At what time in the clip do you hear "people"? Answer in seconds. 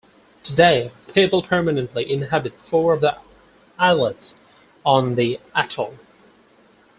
1.13-1.43